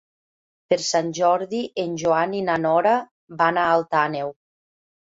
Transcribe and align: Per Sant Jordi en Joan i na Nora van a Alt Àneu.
Per 0.71 0.77
Sant 0.85 1.11
Jordi 1.17 1.61
en 1.83 1.93
Joan 2.05 2.35
i 2.41 2.43
na 2.49 2.59
Nora 2.65 2.95
van 3.45 3.65
a 3.67 3.71
Alt 3.77 4.05
Àneu. 4.07 4.39